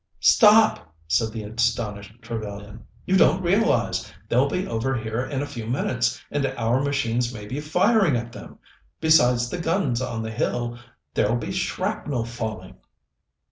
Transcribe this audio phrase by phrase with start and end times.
[0.19, 2.85] "Stop!" said the astonished Trevellyan.
[3.05, 4.11] "You don't realize.
[4.27, 8.31] They'll be over here in a few minutes, and our machines may be firing at
[8.31, 8.57] them,
[8.99, 10.79] besides the guns on the hill;
[11.13, 12.77] there'll be shrapnel falling."